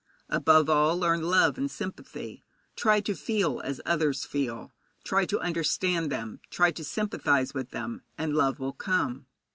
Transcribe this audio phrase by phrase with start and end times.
[0.29, 2.43] Above all, learn love and sympathy.
[2.75, 8.01] Try to feel as others feel, try to understand them, try to sympathize with them,
[8.17, 9.27] and love will come.